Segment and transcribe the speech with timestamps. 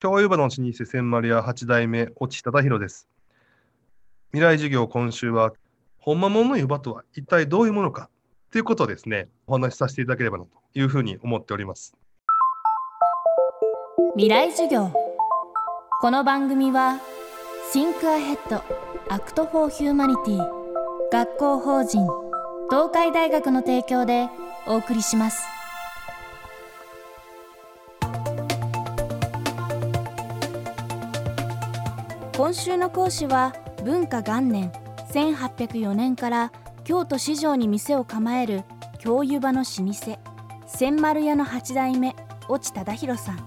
[0.00, 3.06] 京湯葉の老舗千丸屋八代目越智忠宏です。
[4.32, 5.52] 未来授業今週は
[5.98, 8.08] 本間もんの湯葉とは一体どういうものか
[8.50, 11.94] ということをですねお話しさせていただければなというふうに思っております。
[14.14, 14.90] 未来授業。
[16.00, 16.98] この番組は
[17.74, 18.62] Think Ahead
[19.10, 20.38] Act for Humanity
[21.12, 22.08] 学校法人
[22.70, 24.30] 東海大学の提供で
[24.66, 25.49] お送りします。
[32.40, 33.54] 今週の講師は
[33.84, 34.72] 文化元年
[35.12, 36.52] 1804年から
[36.84, 38.64] 京都市場に店を構える
[38.98, 40.18] 京湯場の老舗
[40.66, 42.16] 千丸屋の八代目
[42.48, 43.46] 越智忠宏さん。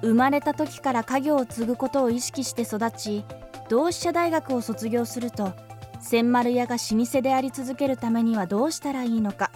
[0.00, 3.26] 生まれた時から家業を継ぐことを意識して育ち
[3.68, 5.52] 同志社大学を卒業すると
[6.00, 9.52] 千丸屋が老舗であり続けるためにはどうしたらいいのか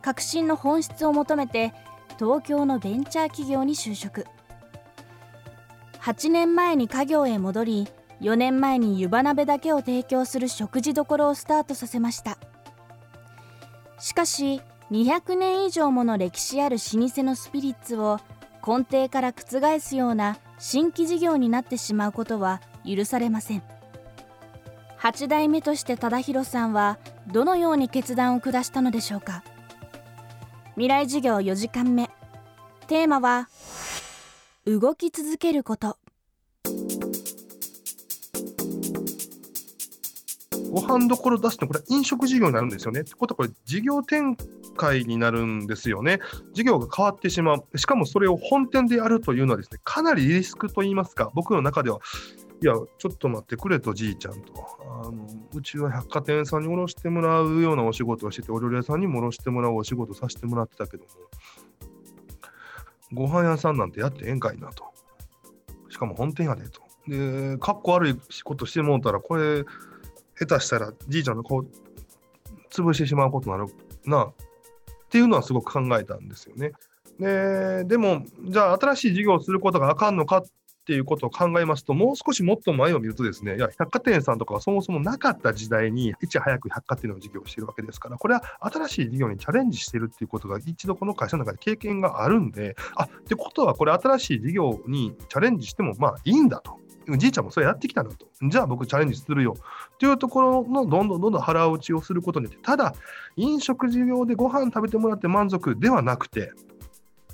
[0.00, 1.74] 革新の本質を求めて
[2.18, 4.24] 東京のベンチャー企業に就職。
[6.00, 7.88] 8年前に家業へ戻り
[8.20, 12.38] 4年前に湯葉鍋だけを提供する食事処をスタートさせました。
[13.98, 18.18] しかし200年以上もの歴史ある老舗のスピリッツを
[18.66, 23.62] 根底から覆すような新規事業になってしまうことは許されません。
[25.00, 29.44] 8代目として忠宏さんはどのように決断を下したのでしょうか。
[30.74, 32.10] 未来授業4時間目。
[32.86, 33.48] テーマは
[34.78, 35.98] 動き続けること
[40.70, 43.00] ご飯どころ出すとこれ飲食事業になるんですよね。
[43.00, 44.36] ってことはこれ事業展
[44.76, 46.20] 開になるんですよね。
[46.52, 47.78] 事業が変わってしまう。
[47.78, 51.98] しかもそれを本店でやるというのはですね、かなりリスクといいますか、僕の中では、
[52.62, 54.52] いや、ちょっと待ってくれと、じいちゃんと。
[54.80, 61.10] あのうちは百貨店さんに卸してもらうようなお仕事をしてて、お料理屋さんにも卸してもらうお仕事させてもらってたけども、
[63.12, 64.84] ご飯屋さんなんてやってええんかいなと。
[65.88, 66.82] しかも本店やでと。
[67.08, 69.64] で、かっこ悪いことしてもうたら、これ、
[70.38, 71.64] 下手したらじいちゃんの顔
[72.70, 73.72] 潰してしまうことになる
[74.06, 74.32] なっ
[75.10, 76.72] ていうのはすごく考えたんですよね。
[77.18, 80.42] ででもじゃあ新しい事業をすることがあかんのかっ
[80.90, 96.80] ていうことを考えますともう少しもっと前を見るとですねいや百貨店さんとかはそもそもなかった時代にいち早く百貨店の事業をしているわけですからこれは新しい事業にチャレンジしているっていうことが一度この会社の中で経験があるんであってことはこれ新しい事業にチャレンジしてもまあいいんだと
[97.16, 98.26] じいちゃんもそれやってきたなと。
[98.42, 99.56] じゃあ僕チャレンジするよ。
[99.98, 102.94] というところのどんどんどんどん腹落ちをすることによって、ただ
[103.36, 106.52] 飲食事業でご飯食べてもらって満足ではなくて、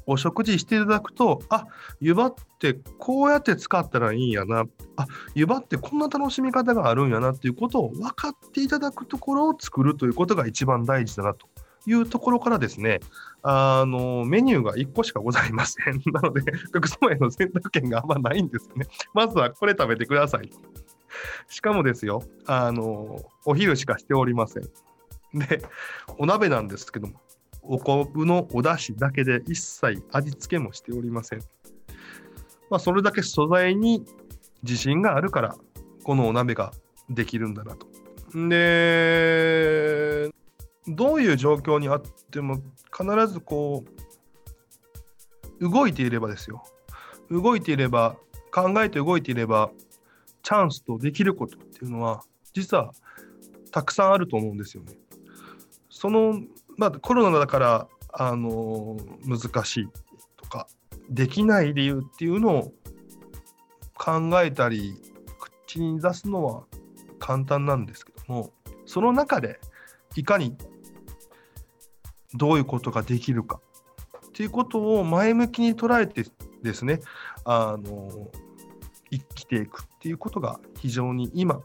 [0.07, 1.67] お食事していただくと、あ
[2.01, 4.65] 湯葉ってこうやって使ったらいいんやな、
[4.97, 11.49] あ湯葉ってこんな楽しみ方があるんやなっていうことを分かっていただくところを作るということが一番大事だなと
[11.87, 13.01] いうところからですね、
[13.43, 16.03] あのメニューが1個しかございません。
[16.13, 18.87] なので、客様への選択権があんまないんですね。
[19.15, 20.51] まずはこれ食べてください。
[21.49, 24.63] しかもですよ、あのお昼しかしておりません。
[25.35, 25.63] で、
[26.19, 27.21] お鍋なんですけども、
[27.69, 31.41] お昆布のお出汁だけで一切味付けもしておりません。
[32.71, 34.05] まあ、それだけ素材に
[34.63, 35.57] 自信があるから、
[36.05, 36.73] このお鍋が
[37.09, 37.87] できるんだなと。
[38.49, 40.31] で、
[40.89, 42.61] どういう状況にあっても
[42.97, 43.85] 必ずこ
[45.61, 46.63] う動いていればですよ
[47.31, 48.17] 動いていれば
[48.53, 49.71] 考えて動いていれば
[50.43, 52.23] チャンスとできることっていうのは
[52.53, 52.93] 実は
[53.73, 54.95] たくさんあると思うんですよね。
[55.91, 56.41] その
[56.77, 59.89] まあコロナだからあの難しい
[60.37, 60.69] とか
[61.11, 62.73] できない理由っていうのを
[63.95, 64.95] 考えたり
[65.67, 66.65] 口に出すのは
[67.19, 68.53] 簡単なんですけども
[68.87, 69.59] その中で
[70.15, 70.57] いかに
[72.35, 73.61] どういうことができるか
[74.27, 76.25] っていうことを前向きに捉えて
[76.63, 77.01] ですね
[77.45, 78.31] あの
[79.11, 81.61] 生きていくっていうことが非常に今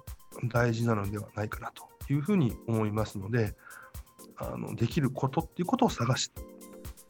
[0.46, 3.56] 大事なのではないかなというふうに思いますので
[4.41, 6.41] あのできることっていうことを探して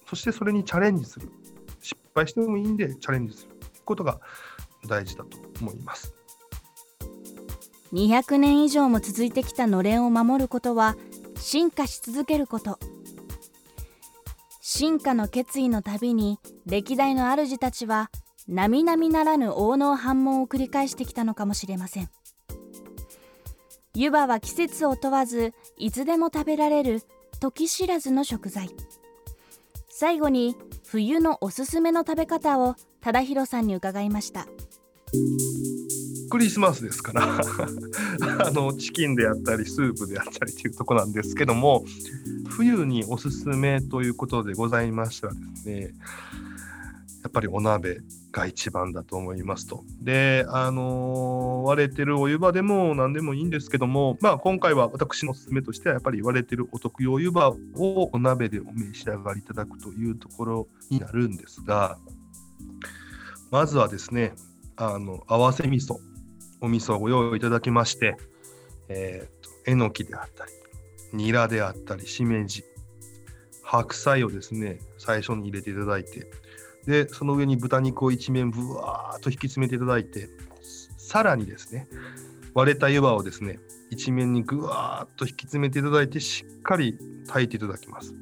[0.07, 1.31] そしてそれにチャレンジする。
[1.81, 3.55] 失敗してもいいんでチャレンジする
[3.85, 4.19] ことが
[4.87, 6.13] 大事だと思います。
[7.93, 10.95] 200年以上も続いてきたのれんを守ることは
[11.37, 12.77] 進化し続けること。
[14.59, 18.09] 進化の決意のたびに歴代の主たちは
[18.47, 22.09] 並々ならぬ応能反問を繰り返してきたのかもしれません。
[23.93, 27.01] 湯葉は季節を問わずいつでも食べられる
[27.41, 28.69] 時知らずの食材。
[29.89, 30.55] 最後に
[30.85, 34.45] 冬のおすすめの食べ方を忠宏さんに伺いました。
[36.29, 37.41] クリスマスですから。
[38.45, 41.83] あのチキンであったりスープであったりというとこなんですけども
[42.47, 45.95] 冬におすすめということでございましたらですね
[47.23, 47.99] やっぱりお鍋
[48.31, 49.83] が一番だと思いますと。
[50.01, 61.99] で、あのー、割れてるお湯葉でも何でもいいんですけども、まあ、今回は私のおすすめとしては、やっぱり割れてるお得用湯葉をお鍋でお召し上がりいただくというところになるんですが、
[63.51, 64.33] まずはですね、
[64.77, 65.97] あの合わせ味噌、
[66.59, 68.17] お味噌をご用意いただきまして、
[68.87, 70.51] えーと、えのきであったり、
[71.13, 72.63] ニラであったり、しめじ、
[73.63, 76.27] 白菜をですね、最初に入れていただいて、
[76.85, 80.29] で、その上に豚肉を一面ぶわーっと引き詰めていただいて、
[80.97, 81.87] さらにですね、
[82.53, 86.97] 割れた湯葉をですね、一面にぐわーっと引き詰めていただいて、しっかり
[87.27, 88.13] 炊いていただきます。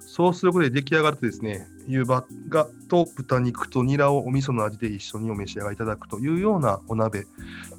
[0.00, 7.26] そうすることで出来上がるとですね、湯葉がと豚肉とニラをお味噌の味で一緒にお召し上がりいただくというようなお鍋、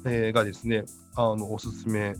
[0.04, 0.84] えー、がですね、
[1.16, 2.14] あのおすすめ、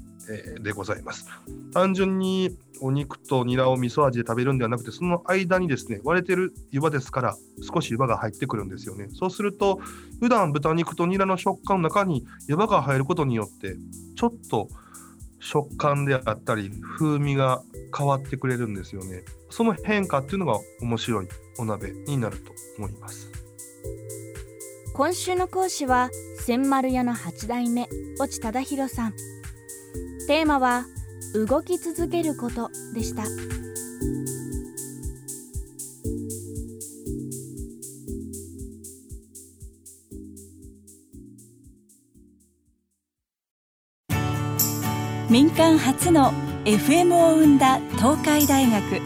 [0.60, 1.26] でございます。
[1.72, 9.08] 単純にお肉とニラを味噌味で食べるんではなくて、その間にですね、割れてる湯葉ですから、少し湯葉が入ってくるんですよね。
[9.12, 9.80] そうすると、
[10.20, 13.76] 普段豚肉とニラの食感の中に湯葉が入ることによって、
[14.16, 14.68] ちょっと
[15.38, 17.62] 食感であったり、風味が
[17.96, 19.24] 変わってくれるんですよね。
[19.50, 21.28] その変化っていうのが面白い
[21.58, 23.30] お鍋になると思います。
[24.92, 26.10] 今週の講師は
[26.46, 27.88] 千丸屋の8代目
[28.22, 29.14] 越智忠弘さん。
[30.28, 30.84] テーマは
[31.34, 33.24] 動き続けることでした。
[45.28, 46.32] 民間初の
[46.64, 49.02] FM を生んだ東海大学。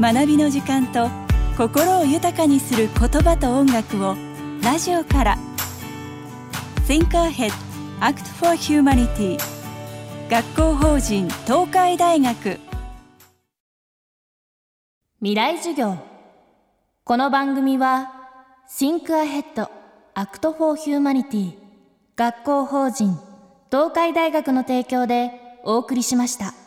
[0.00, 1.08] 学びの時間と
[1.56, 4.16] 心を豊かにする言葉と音楽を
[4.64, 5.38] ラジオから
[6.86, 7.52] Think Ahead
[8.00, 9.38] Act for Humanity
[10.28, 12.58] 学校法人東海大学
[15.20, 15.96] 未来授業
[17.04, 18.10] この番組は
[18.68, 19.68] Think Ahead
[20.16, 21.52] Act for Humanity
[22.16, 23.16] 学校法人
[23.70, 25.30] 東海大学の提供で
[25.62, 26.61] お送りしました。